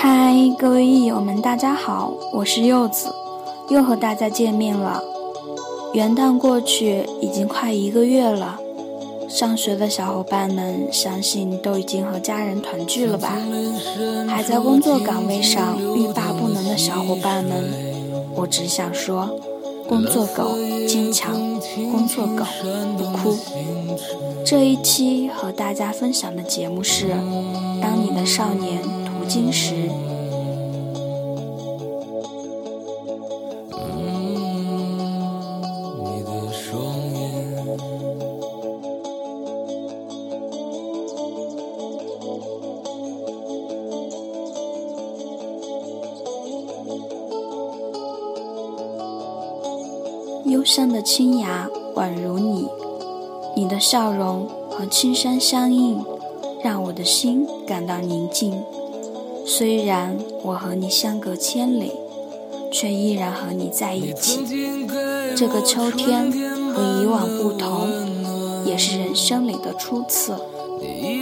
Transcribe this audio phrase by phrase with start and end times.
[0.00, 3.12] 嗨，各位益友们，大家好，我是柚子，
[3.68, 5.02] 又和大家见面了。
[5.92, 8.60] 元旦过去已经快一个月了，
[9.28, 13.36] 上学的小伙伴们相信都已经和家人团聚了吧？
[14.28, 17.68] 还在工作岗位上欲罢不能的小伙伴们，
[18.36, 19.36] 我只想说，
[19.88, 21.34] 工作狗坚强，
[21.90, 22.44] 工作狗
[22.96, 23.36] 不哭。
[24.46, 27.08] 这一期和大家分享的节目是：
[27.82, 28.80] 当你的少年
[29.28, 29.74] 途经时。
[50.46, 52.66] 忧伤的青芽宛如你，
[53.54, 56.02] 你的笑容和青山相映，
[56.64, 58.64] 让我的心感到宁静。
[59.50, 61.90] 虽然我和你相隔千里，
[62.70, 64.44] 却依然和你在一起。
[65.34, 67.88] 这个秋天和以往不同，
[68.66, 70.36] 也是人生里的初次。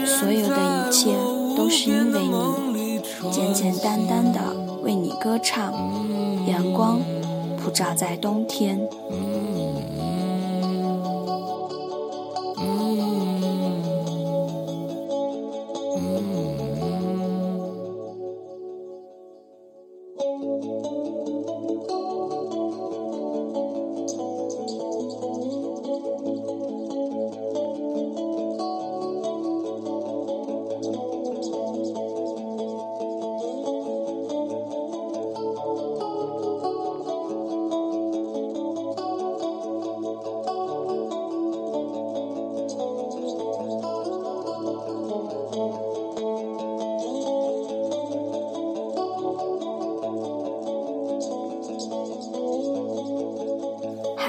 [0.05, 1.12] 所有的一切
[1.56, 4.40] 都是因为你，简简单单的
[4.83, 5.72] 为你歌唱，
[6.48, 6.98] 阳光。
[7.62, 8.88] 普照在冬天。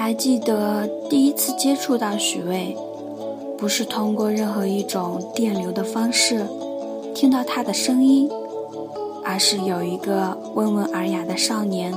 [0.00, 2.76] 还记得第一次接触到许巍，
[3.58, 6.46] 不是通过任何一种电流的方式
[7.12, 8.30] 听到他的声音，
[9.24, 11.92] 而是有一个温文尔雅的少年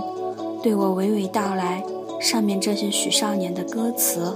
[0.63, 1.83] 对我娓娓道来
[2.19, 4.35] 上面这些许少年的歌词。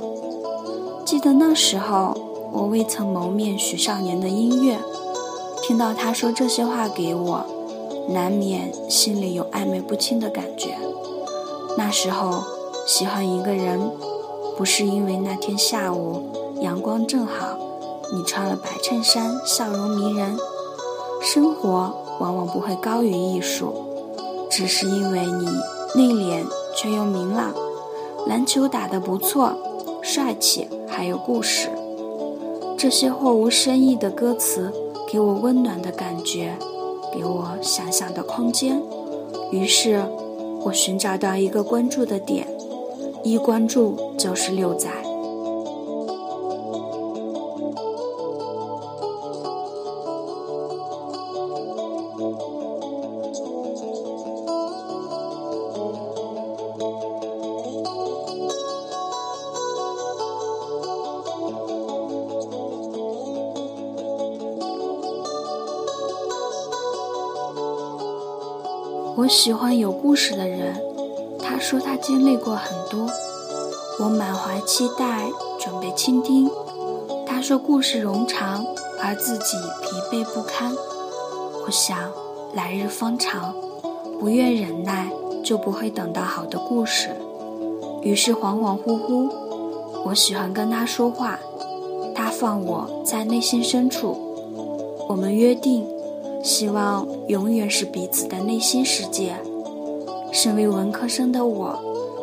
[1.03, 2.15] 记得那时候
[2.53, 4.77] 我未曾谋面许少年的音乐，
[5.63, 7.43] 听到他说这些话给我，
[8.09, 10.77] 难免心里有暧昧不清的感觉。
[11.75, 12.54] 那时候。
[12.85, 13.91] 喜欢一个人，
[14.55, 16.21] 不是因为那天下午
[16.61, 17.57] 阳光正好，
[18.13, 20.37] 你穿了白衬衫，笑容迷人。
[21.19, 23.73] 生活往往不会高于艺术，
[24.51, 25.45] 只是因为你
[25.95, 26.45] 内敛
[26.77, 27.55] 却又明朗，
[28.27, 29.53] 篮球打得不错，
[30.03, 31.69] 帅气还有故事。
[32.77, 34.71] 这些或无深意的歌词，
[35.07, 36.55] 给我温暖的感觉，
[37.11, 38.79] 给我想象的空间。
[39.51, 40.05] 于是，
[40.65, 42.54] 我寻找到一个关注的点。
[43.25, 44.91] 一关注就是六载。
[69.17, 70.94] 我喜欢有故事的人。
[71.55, 73.09] 他说他经历过很多，
[73.97, 76.51] 我满怀期待，准备倾听。
[77.25, 78.65] 他说故事冗长，
[79.01, 80.75] 而自己疲惫不堪。
[81.65, 81.97] 我想
[82.53, 83.55] 来日方长，
[84.19, 85.09] 不愿忍耐，
[85.45, 87.15] 就不会等到好的故事。
[88.01, 89.31] 于是恍恍惚惚，
[90.03, 91.39] 我喜欢跟他说话，
[92.13, 94.17] 他放我在内心深处。
[95.07, 95.87] 我们约定，
[96.43, 99.37] 希望永远是彼此的内心世界。
[100.35, 101.79] 身为文科生的我，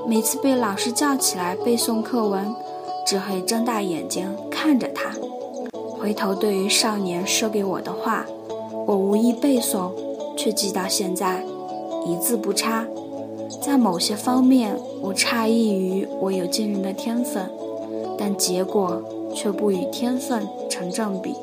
[0.07, 2.55] 每次被老师叫起来背诵课文，
[3.07, 5.15] 只会睁大眼睛看着他。
[5.99, 8.27] 回头对于少年说给我的话，
[8.87, 9.93] 我无意背诵，
[10.37, 11.43] 却记到现在，
[12.05, 12.87] 一字不差。
[13.63, 17.51] 在某些方面，我诧异于我有惊人的天分，
[18.19, 19.03] 但结果
[19.35, 21.35] 却不与天分成正比。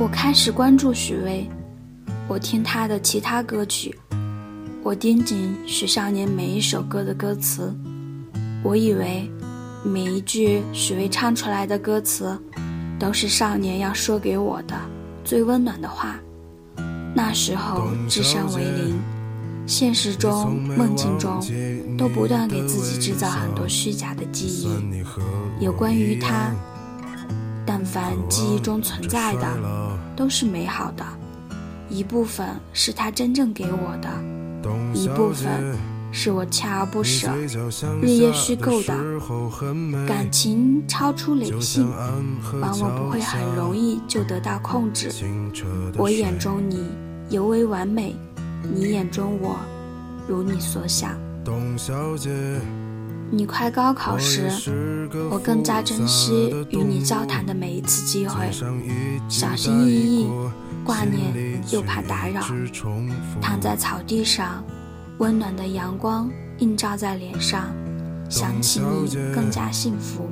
[0.00, 1.46] 我开始关注许巍，
[2.26, 3.94] 我听他的其他歌曲，
[4.82, 7.70] 我盯紧许少年每一首歌的歌词，
[8.62, 9.30] 我以为
[9.84, 12.34] 每一句许巍唱出来的歌词，
[12.98, 14.74] 都是少年要说给我的
[15.22, 16.18] 最温暖的话。
[17.14, 18.98] 那时候智商为零，
[19.66, 21.44] 现实中、梦境中，
[21.98, 25.02] 都不断给自己制造很多虚假的记忆，
[25.62, 26.54] 有关于他。
[27.80, 29.46] 但凡记忆中存在的，
[30.14, 31.04] 都是美好的，
[31.88, 34.10] 一部分是他真正给我的。
[34.92, 35.74] 一部分
[36.12, 37.34] 是我锲而不舍、
[38.02, 38.94] 日夜虚构的
[40.06, 41.90] 感情，超出理性，
[42.60, 45.10] 往往不会很容易就得到控制。
[45.96, 46.84] 我眼中你
[47.30, 48.14] 尤为完美，
[48.62, 49.56] 你眼中我
[50.28, 51.18] 如你所想。
[53.32, 54.50] 你快高考时，
[55.30, 58.50] 我更加珍惜与你交谈的每一次机会，
[59.28, 60.28] 小心翼翼，
[60.84, 62.42] 挂念又怕打扰，
[63.40, 64.64] 躺在草地上。
[65.18, 67.68] 温暖的阳光映照在脸上，
[68.28, 70.28] 想起你更加幸福，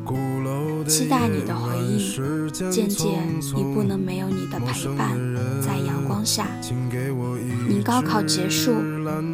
[0.88, 1.98] 期待你的回应。
[2.70, 3.22] 渐渐
[3.54, 5.16] 已不能没有你的陪伴，
[5.60, 6.46] 在阳光下。
[7.68, 8.72] 你高考结束，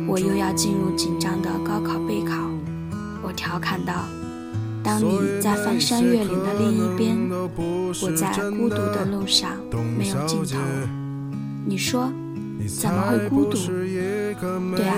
[0.08, 1.98] 我又要进入紧张的高考
[3.44, 3.92] 调侃道
[4.82, 9.50] ：“当你在翻山越岭的另一边，我在孤独的路上
[9.98, 10.58] 没有尽头。”
[11.66, 12.10] 你说。
[12.66, 13.58] 怎么会孤独？
[14.74, 14.96] 对啊，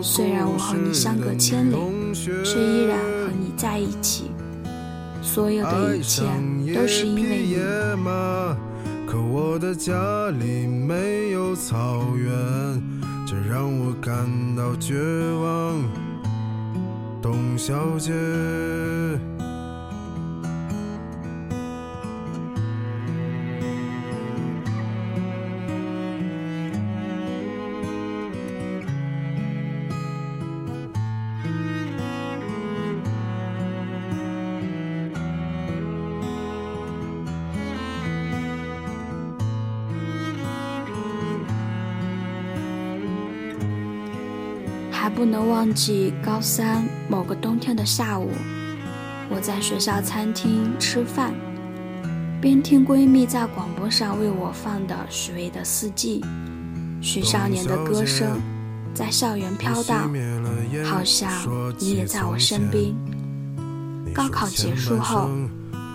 [0.00, 1.74] 虽然我和你相隔千里，
[2.14, 4.30] 却依然和你在一起。
[5.20, 6.22] 所有的一切
[6.72, 7.56] 都是因为你。
[9.04, 12.30] 可我的家里没有草原，
[13.26, 14.14] 这让我感
[14.54, 14.94] 到绝
[15.42, 15.82] 望，
[17.32, 18.12] 董小姐。
[45.02, 48.30] 还不能忘记高三某个冬天的下午，
[49.28, 51.34] 我在学校餐厅吃饭，
[52.40, 56.20] 边听闺蜜在广播上为我放的许巍的《四季》，
[57.04, 58.40] 许少年的歌声
[58.94, 60.08] 在校园飘荡，
[60.84, 61.28] 好像
[61.80, 62.94] 你也在我身边。
[64.14, 65.28] 高考结束后，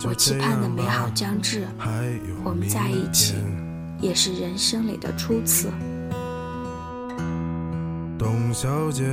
[0.04, 1.66] 我期盼的美好将至，
[2.44, 3.36] 我们在一起，
[4.02, 5.70] 也是人生里的初次。
[8.48, 9.04] 董小姐，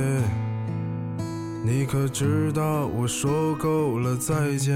[1.61, 4.73] 你可知道我说够了再见？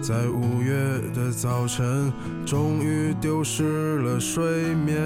[0.00, 0.74] 在五月
[1.14, 2.10] 的早晨，
[2.46, 4.96] 终于丢失了睡眠。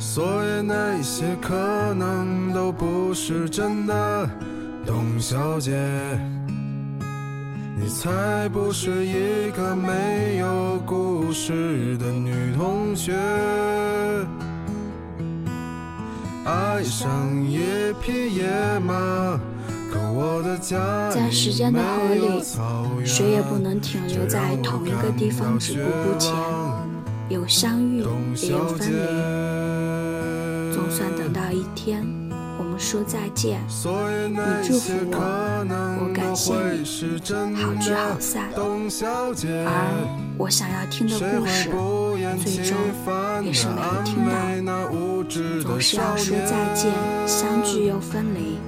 [0.00, 1.54] 所以那些可
[1.94, 4.28] 能都不是真的，
[4.84, 5.78] 董小姐。
[7.88, 13.14] 你才不是一个没有故事的女同学。
[16.44, 17.08] 爱上
[17.50, 17.56] 一
[18.02, 18.44] 匹野
[18.80, 19.40] 马，
[19.90, 26.30] 可我的家在时间的河里，谁也不能停留在同一个地方止步不前。
[27.30, 28.04] 有相遇，
[28.36, 32.06] 也有分离，总算等到一天。
[32.58, 33.60] 我们说再见，
[34.28, 34.36] 你
[34.66, 35.16] 祝福我，
[36.00, 38.50] 我感谢你，好聚好散。
[39.64, 39.72] 而
[40.36, 41.70] 我想要听的故事，
[42.44, 42.76] 最终
[43.44, 44.32] 也是没有听到。
[45.62, 46.92] 总是要说再见，
[47.28, 48.58] 相聚又分离，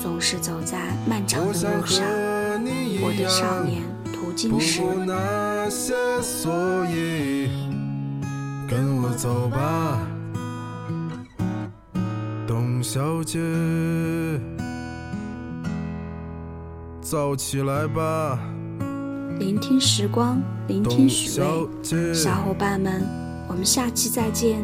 [0.00, 0.78] 总是走在
[1.08, 2.04] 漫长的路上。
[3.02, 4.80] 我的少年途经时，
[8.68, 9.98] 跟我走吧。
[12.86, 13.40] 董小姐，
[17.00, 18.38] 早起来吧。
[19.40, 23.04] 聆听时光，聆听许巍，小伙伴们，
[23.48, 24.62] 我们下期再见。